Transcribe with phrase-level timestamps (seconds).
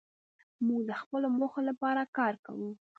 [0.65, 2.69] موږ د خپلو موخو لپاره کار کوو.